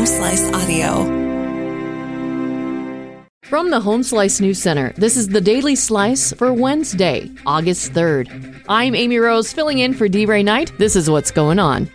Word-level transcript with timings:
Home 0.00 0.06
Slice 0.06 0.50
Audio. 0.54 1.04
From 3.42 3.68
the 3.68 3.80
Home 3.80 4.02
Slice 4.02 4.40
News 4.40 4.58
Center, 4.58 4.94
this 4.96 5.14
is 5.14 5.28
the 5.28 5.42
Daily 5.42 5.76
Slice 5.76 6.32
for 6.32 6.54
Wednesday, 6.54 7.30
August 7.44 7.92
3rd. 7.92 8.62
I'm 8.66 8.94
Amy 8.94 9.18
Rose 9.18 9.52
filling 9.52 9.80
in 9.80 9.92
for 9.92 10.08
D. 10.08 10.24
Ray 10.24 10.42
Knight. 10.42 10.72
This 10.78 10.96
is 10.96 11.10
what's 11.10 11.30
going 11.30 11.58
on. 11.58 11.90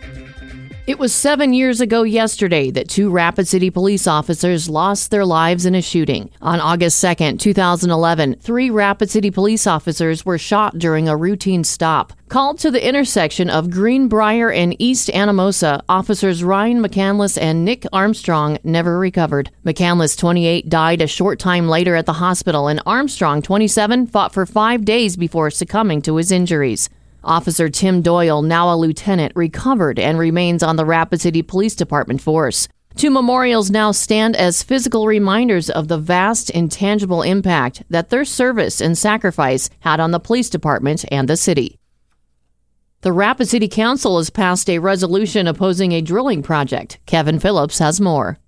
It 0.86 1.00
was 1.00 1.12
seven 1.12 1.52
years 1.52 1.80
ago 1.80 2.04
yesterday 2.04 2.70
that 2.70 2.88
two 2.88 3.10
Rapid 3.10 3.48
City 3.48 3.70
police 3.70 4.06
officers 4.06 4.68
lost 4.68 5.10
their 5.10 5.24
lives 5.24 5.66
in 5.66 5.74
a 5.74 5.82
shooting. 5.82 6.30
On 6.40 6.60
August 6.60 7.02
2nd, 7.02 7.40
2011, 7.40 8.36
three 8.36 8.70
Rapid 8.70 9.10
City 9.10 9.32
police 9.32 9.66
officers 9.66 10.24
were 10.24 10.38
shot 10.38 10.78
during 10.78 11.08
a 11.08 11.16
routine 11.16 11.64
stop. 11.64 12.12
Called 12.28 12.60
to 12.60 12.70
the 12.70 12.86
intersection 12.86 13.50
of 13.50 13.68
Greenbrier 13.68 14.52
and 14.52 14.76
East 14.78 15.08
Anamosa, 15.08 15.82
officers 15.88 16.44
Ryan 16.44 16.80
McCandless 16.80 17.36
and 17.36 17.64
Nick 17.64 17.84
Armstrong 17.92 18.56
never 18.62 18.96
recovered. 18.96 19.50
McCandless, 19.64 20.16
28, 20.16 20.68
died 20.68 21.02
a 21.02 21.08
short 21.08 21.40
time 21.40 21.68
later 21.68 21.96
at 21.96 22.06
the 22.06 22.12
hospital, 22.12 22.68
and 22.68 22.80
Armstrong, 22.86 23.42
27, 23.42 24.06
fought 24.06 24.32
for 24.32 24.46
five 24.46 24.84
days 24.84 25.16
before 25.16 25.50
succumbing 25.50 26.00
to 26.02 26.14
his 26.14 26.30
injuries. 26.30 26.88
Officer 27.24 27.68
Tim 27.68 28.02
Doyle, 28.02 28.42
now 28.42 28.72
a 28.72 28.76
lieutenant, 28.76 29.32
recovered 29.34 29.98
and 29.98 30.18
remains 30.18 30.62
on 30.62 30.76
the 30.76 30.84
Rapid 30.84 31.20
City 31.20 31.42
Police 31.42 31.74
Department 31.74 32.20
force. 32.20 32.68
Two 32.96 33.10
memorials 33.10 33.70
now 33.70 33.92
stand 33.92 34.36
as 34.36 34.62
physical 34.62 35.06
reminders 35.06 35.68
of 35.68 35.88
the 35.88 35.98
vast 35.98 36.48
intangible 36.50 37.22
impact 37.22 37.82
that 37.90 38.08
their 38.08 38.24
service 38.24 38.80
and 38.80 38.96
sacrifice 38.96 39.68
had 39.80 40.00
on 40.00 40.12
the 40.12 40.20
police 40.20 40.48
department 40.48 41.04
and 41.10 41.28
the 41.28 41.36
city. 41.36 41.78
The 43.02 43.12
Rapid 43.12 43.48
City 43.48 43.68
Council 43.68 44.16
has 44.16 44.30
passed 44.30 44.70
a 44.70 44.78
resolution 44.78 45.46
opposing 45.46 45.92
a 45.92 46.00
drilling 46.00 46.42
project. 46.42 46.98
Kevin 47.04 47.38
Phillips 47.38 47.78
has 47.78 48.00
more. 48.00 48.38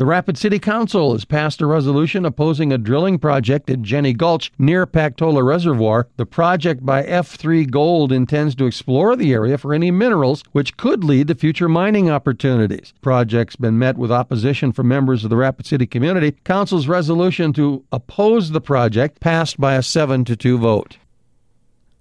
The 0.00 0.06
Rapid 0.06 0.38
City 0.38 0.58
Council 0.58 1.12
has 1.12 1.26
passed 1.26 1.60
a 1.60 1.66
resolution 1.66 2.24
opposing 2.24 2.72
a 2.72 2.78
drilling 2.78 3.18
project 3.18 3.68
at 3.68 3.82
Jenny 3.82 4.14
Gulch 4.14 4.50
near 4.58 4.86
Pactola 4.86 5.44
Reservoir. 5.44 6.08
The 6.16 6.24
project 6.24 6.86
by 6.86 7.02
F3 7.02 7.70
Gold 7.70 8.10
intends 8.10 8.54
to 8.54 8.64
explore 8.64 9.14
the 9.14 9.34
area 9.34 9.58
for 9.58 9.74
any 9.74 9.90
minerals 9.90 10.42
which 10.52 10.78
could 10.78 11.04
lead 11.04 11.28
to 11.28 11.34
future 11.34 11.68
mining 11.68 12.08
opportunities. 12.08 12.94
Project's 13.02 13.56
been 13.56 13.78
met 13.78 13.98
with 13.98 14.10
opposition 14.10 14.72
from 14.72 14.88
members 14.88 15.22
of 15.22 15.28
the 15.28 15.36
Rapid 15.36 15.66
City 15.66 15.86
community. 15.86 16.34
Council's 16.44 16.88
resolution 16.88 17.52
to 17.52 17.84
oppose 17.92 18.52
the 18.52 18.60
project 18.62 19.20
passed 19.20 19.60
by 19.60 19.74
a 19.74 19.82
7 19.82 20.24
to 20.24 20.34
2 20.34 20.56
vote. 20.56 20.96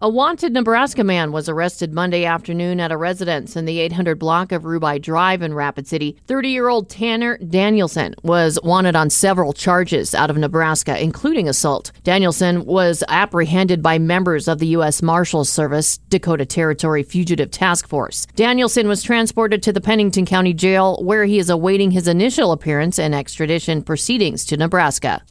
A 0.02 0.08
wanted 0.08 0.54
Nebraska 0.54 1.04
man 1.04 1.34
was 1.34 1.50
arrested 1.50 1.94
Monday 1.94 2.24
afternoon 2.24 2.80
at 2.80 2.90
a 2.90 2.96
residence 2.96 3.58
in 3.58 3.66
the 3.66 3.80
800 3.80 4.18
block 4.18 4.54
of 4.54 4.64
Ruby 4.64 4.98
Drive 4.98 5.42
in 5.42 5.54
Rapid 5.54 5.88
City. 5.88 6.16
30 6.26 6.48
year 6.48 6.70
old 6.70 6.90
Tanner 6.90 7.38
Danielson 7.40 8.16
was 8.24 8.58
wanted 8.64 8.96
on 8.96 9.10
several 9.10 9.52
charges 9.52 10.16
out 10.16 10.30
of 10.30 10.38
Nebraska, 10.38 10.98
including 11.04 11.50
assault. 11.50 11.92
Danielson 12.06 12.64
was 12.64 13.04
apprehended 13.10 13.84
by 13.84 14.00
members 14.00 14.48
of 14.48 14.60
the 14.60 14.68
U.S. 14.68 15.02
Marshals 15.02 15.50
Service 15.50 15.98
Dakota 16.08 16.46
Territory 16.46 17.04
Fugitive 17.04 17.52
Task 17.52 17.86
Force. 17.86 18.26
Danielson 18.38 18.88
was 18.88 19.04
transported 19.04 19.62
to 19.64 19.74
the 19.74 19.82
Pennington 19.82 20.26
County 20.26 20.54
Jail, 20.54 21.04
where 21.04 21.26
he 21.26 21.40
is 21.40 21.50
awaiting 21.50 21.92
his 21.92 22.08
initial 22.08 22.54
appearance 22.54 23.00
and 23.00 23.14
extradition 23.14 23.84
proceedings 23.84 24.46
to 24.46 24.56
Nebraska. 24.56 25.24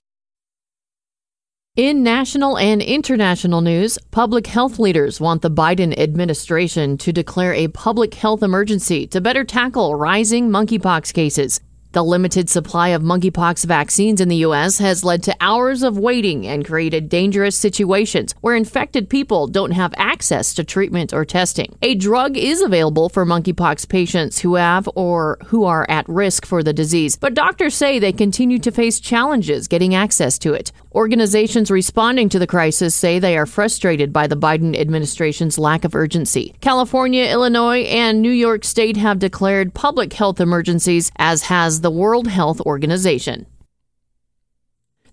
In 1.78 2.02
national 2.02 2.58
and 2.58 2.82
international 2.82 3.60
news, 3.60 4.00
public 4.10 4.48
health 4.48 4.80
leaders 4.80 5.20
want 5.20 5.42
the 5.42 5.48
Biden 5.48 5.96
administration 5.96 6.98
to 6.98 7.12
declare 7.12 7.54
a 7.54 7.68
public 7.68 8.14
health 8.14 8.42
emergency 8.42 9.06
to 9.06 9.20
better 9.20 9.44
tackle 9.44 9.94
rising 9.94 10.50
monkeypox 10.50 11.14
cases. 11.14 11.60
The 11.92 12.04
limited 12.04 12.50
supply 12.50 12.88
of 12.88 13.00
monkeypox 13.00 13.64
vaccines 13.64 14.20
in 14.20 14.28
the 14.28 14.36
U.S. 14.36 14.76
has 14.76 15.04
led 15.04 15.22
to 15.22 15.34
hours 15.40 15.82
of 15.82 15.96
waiting 15.98 16.46
and 16.46 16.62
created 16.62 17.08
dangerous 17.08 17.56
situations 17.56 18.34
where 18.42 18.54
infected 18.54 19.08
people 19.08 19.46
don't 19.46 19.70
have 19.70 19.94
access 19.96 20.52
to 20.54 20.64
treatment 20.64 21.14
or 21.14 21.24
testing. 21.24 21.78
A 21.80 21.94
drug 21.94 22.36
is 22.36 22.60
available 22.60 23.08
for 23.08 23.24
monkeypox 23.24 23.88
patients 23.88 24.40
who 24.40 24.56
have 24.56 24.86
or 24.96 25.38
who 25.46 25.64
are 25.64 25.86
at 25.88 26.06
risk 26.10 26.44
for 26.44 26.62
the 26.62 26.74
disease, 26.74 27.16
but 27.16 27.32
doctors 27.32 27.74
say 27.74 27.98
they 27.98 28.12
continue 28.12 28.58
to 28.58 28.70
face 28.70 29.00
challenges 29.00 29.66
getting 29.66 29.94
access 29.94 30.38
to 30.40 30.52
it. 30.52 30.72
Organizations 30.94 31.70
responding 31.70 32.28
to 32.28 32.38
the 32.38 32.46
crisis 32.46 32.94
say 32.94 33.18
they 33.18 33.38
are 33.38 33.46
frustrated 33.46 34.12
by 34.12 34.26
the 34.26 34.36
Biden 34.36 34.78
administration's 34.78 35.58
lack 35.58 35.84
of 35.84 35.94
urgency. 35.94 36.54
California, 36.60 37.24
Illinois, 37.24 37.82
and 37.82 38.20
New 38.20 38.30
York 38.30 38.64
State 38.64 38.96
have 38.96 39.18
declared 39.18 39.74
public 39.74 40.12
health 40.12 40.40
emergencies, 40.40 41.12
as 41.16 41.42
has 41.42 41.77
the 41.80 41.90
World 41.90 42.28
Health 42.28 42.60
Organization. 42.62 43.46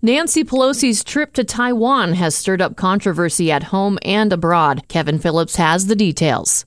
Nancy 0.02 0.44
Pelosi's 0.44 1.02
trip 1.02 1.32
to 1.32 1.42
Taiwan 1.42 2.14
has 2.14 2.34
stirred 2.34 2.62
up 2.62 2.76
controversy 2.76 3.50
at 3.50 3.64
home 3.64 3.98
and 4.02 4.32
abroad. 4.32 4.86
Kevin 4.88 5.18
Phillips 5.18 5.56
has 5.56 5.86
the 5.86 5.96
details. 5.96 6.66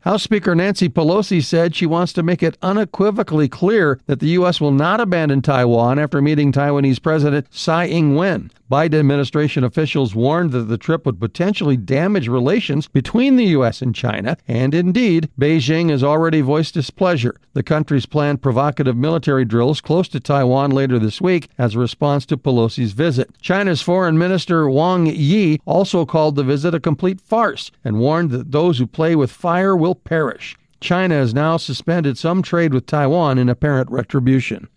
House 0.00 0.22
Speaker 0.22 0.54
Nancy 0.54 0.90
Pelosi 0.90 1.42
said 1.42 1.74
she 1.74 1.86
wants 1.86 2.12
to 2.12 2.22
make 2.22 2.42
it 2.42 2.58
unequivocally 2.60 3.48
clear 3.48 3.98
that 4.04 4.20
the 4.20 4.28
U.S. 4.30 4.60
will 4.60 4.72
not 4.72 5.00
abandon 5.00 5.40
Taiwan 5.40 5.98
after 5.98 6.20
meeting 6.20 6.52
Taiwanese 6.52 7.00
President 7.00 7.50
Tsai 7.50 7.86
Ing 7.86 8.14
wen. 8.14 8.50
Biden 8.70 8.98
administration 8.98 9.62
officials 9.62 10.14
warned 10.14 10.52
that 10.52 10.64
the 10.64 10.78
trip 10.78 11.04
would 11.04 11.20
potentially 11.20 11.76
damage 11.76 12.28
relations 12.28 12.88
between 12.88 13.36
the 13.36 13.44
U.S. 13.46 13.82
and 13.82 13.94
China, 13.94 14.36
and 14.48 14.74
indeed, 14.74 15.28
Beijing 15.38 15.90
has 15.90 16.02
already 16.02 16.40
voiced 16.40 16.74
displeasure. 16.74 17.36
The 17.52 17.62
country's 17.62 18.06
planned 18.06 18.40
provocative 18.40 18.96
military 18.96 19.44
drills 19.44 19.80
close 19.80 20.08
to 20.08 20.20
Taiwan 20.20 20.70
later 20.70 20.98
this 20.98 21.20
week 21.20 21.48
as 21.58 21.74
a 21.74 21.78
response 21.78 22.24
to 22.26 22.38
Pelosi's 22.38 22.92
visit. 22.92 23.30
China's 23.40 23.82
Foreign 23.82 24.16
Minister 24.16 24.68
Wang 24.70 25.06
Yi 25.06 25.60
also 25.66 26.06
called 26.06 26.36
the 26.36 26.42
visit 26.42 26.74
a 26.74 26.80
complete 26.80 27.20
farce 27.20 27.70
and 27.84 27.98
warned 27.98 28.30
that 28.30 28.52
those 28.52 28.78
who 28.78 28.86
play 28.86 29.14
with 29.14 29.30
fire 29.30 29.76
will 29.76 29.94
perish. 29.94 30.56
China 30.80 31.14
has 31.14 31.32
now 31.32 31.56
suspended 31.56 32.18
some 32.18 32.42
trade 32.42 32.74
with 32.74 32.86
Taiwan 32.86 33.38
in 33.38 33.48
apparent 33.48 33.90
retribution. 33.90 34.68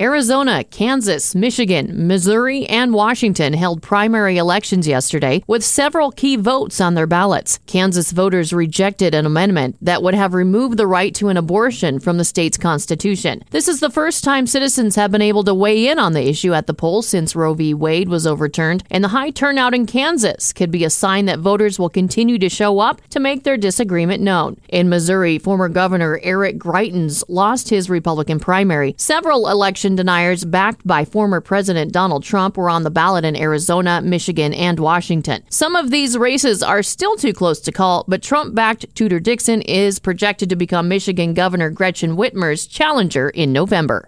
Arizona, 0.00 0.62
Kansas, 0.62 1.34
Michigan, 1.34 2.06
Missouri, 2.06 2.64
and 2.66 2.94
Washington 2.94 3.52
held 3.52 3.82
primary 3.82 4.36
elections 4.36 4.86
yesterday 4.86 5.42
with 5.48 5.64
several 5.64 6.12
key 6.12 6.36
votes 6.36 6.80
on 6.80 6.94
their 6.94 7.08
ballots. 7.08 7.58
Kansas 7.66 8.12
voters 8.12 8.52
rejected 8.52 9.12
an 9.12 9.26
amendment 9.26 9.76
that 9.82 10.00
would 10.00 10.14
have 10.14 10.34
removed 10.34 10.76
the 10.76 10.86
right 10.86 11.12
to 11.16 11.30
an 11.30 11.36
abortion 11.36 11.98
from 11.98 12.16
the 12.16 12.24
state's 12.24 12.56
constitution. 12.56 13.42
This 13.50 13.66
is 13.66 13.80
the 13.80 13.90
first 13.90 14.22
time 14.22 14.46
citizens 14.46 14.94
have 14.94 15.10
been 15.10 15.20
able 15.20 15.42
to 15.42 15.52
weigh 15.52 15.88
in 15.88 15.98
on 15.98 16.12
the 16.12 16.28
issue 16.28 16.54
at 16.54 16.68
the 16.68 16.74
polls 16.74 17.08
since 17.08 17.34
Roe 17.34 17.54
v. 17.54 17.74
Wade 17.74 18.08
was 18.08 18.24
overturned, 18.24 18.84
and 18.92 19.02
the 19.02 19.08
high 19.08 19.30
turnout 19.30 19.74
in 19.74 19.84
Kansas 19.84 20.52
could 20.52 20.70
be 20.70 20.84
a 20.84 20.90
sign 20.90 21.24
that 21.24 21.40
voters 21.40 21.76
will 21.76 21.90
continue 21.90 22.38
to 22.38 22.48
show 22.48 22.78
up 22.78 23.00
to 23.08 23.18
make 23.18 23.42
their 23.42 23.56
disagreement 23.56 24.22
known. 24.22 24.60
In 24.68 24.88
Missouri, 24.88 25.40
former 25.40 25.68
Governor 25.68 26.20
Eric 26.22 26.56
Greitens 26.56 27.24
lost 27.26 27.70
his 27.70 27.90
Republican 27.90 28.38
primary. 28.38 28.94
Several 28.96 29.48
elections 29.48 29.87
election 29.88 29.96
deniers 29.96 30.44
backed 30.44 30.86
by 30.86 31.04
former 31.04 31.40
President 31.40 31.92
Donald 31.92 32.22
Trump 32.22 32.58
were 32.58 32.68
on 32.68 32.82
the 32.82 32.90
ballot 32.90 33.24
in 33.24 33.34
Arizona, 33.34 34.02
Michigan, 34.02 34.52
and 34.52 34.78
Washington. 34.78 35.42
Some 35.48 35.76
of 35.76 35.90
these 35.90 36.18
races 36.18 36.62
are 36.62 36.82
still 36.82 37.16
too 37.16 37.32
close 37.32 37.60
to 37.60 37.72
call, 37.72 38.04
but 38.06 38.22
Trump 38.22 38.54
backed 38.54 38.84
Tudor 38.94 39.18
Dixon 39.18 39.62
is 39.62 39.98
projected 39.98 40.50
to 40.50 40.56
become 40.56 40.88
Michigan 40.88 41.32
Governor 41.32 41.70
Gretchen 41.70 42.16
Whitmer's 42.16 42.66
challenger 42.66 43.30
in 43.30 43.50
November. 43.52 44.06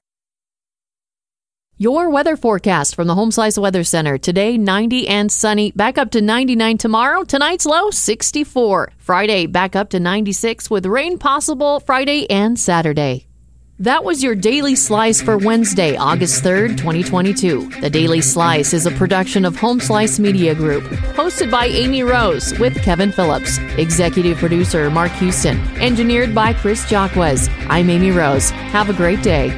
Your 1.79 2.11
weather 2.11 2.37
forecast 2.37 2.95
from 2.95 3.07
the 3.07 3.15
Home 3.15 3.31
Slice 3.31 3.57
Weather 3.57 3.85
Center. 3.85 4.19
Today, 4.19 4.59
90 4.59 5.09
and 5.09 5.33
sunny. 5.33 5.71
Back 5.71 5.97
up 5.97 6.11
to 6.11 6.21
99 6.21 6.77
tomorrow. 6.77 7.25
Tonight's 7.25 7.65
low, 7.65 7.91
64. 7.91 8.93
Friday, 8.99 9.47
back 9.47 9.75
up 9.75 9.89
to 9.91 9.99
96 9.99 10.69
with 10.69 10.85
rain 10.85 11.17
possible 11.17 11.81
Friday 11.81 12.29
and 12.29 12.61
Saturday. 12.61 13.30
That 13.81 14.05
was 14.05 14.23
your 14.23 14.35
Daily 14.35 14.75
Slice 14.75 15.23
for 15.23 15.39
Wednesday, 15.39 15.97
August 15.97 16.45
3rd, 16.45 16.77
2022. 16.77 17.81
The 17.81 17.89
Daily 17.89 18.21
Slice 18.21 18.75
is 18.75 18.85
a 18.85 18.91
production 18.91 19.47
of 19.47 19.57
Home 19.57 19.81
Slice 19.81 20.19
Media 20.19 20.55
Group, 20.55 20.85
hosted 21.15 21.51
by 21.51 21.65
Amy 21.65 22.03
Rose 22.03 22.53
with 22.59 22.75
Kevin 22.83 23.11
Phillips, 23.11 23.57
executive 23.79 24.37
producer 24.37 24.91
Mark 24.91 25.13
Houston, 25.13 25.59
engineered 25.79 26.35
by 26.35 26.53
Chris 26.53 26.85
Jacquez. 26.91 27.49
I'm 27.71 27.89
Amy 27.89 28.11
Rose. 28.11 28.51
Have 28.51 28.91
a 28.91 28.93
great 28.93 29.23
day. 29.23 29.49